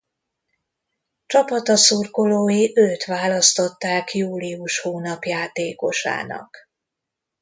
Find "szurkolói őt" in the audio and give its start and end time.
1.75-3.05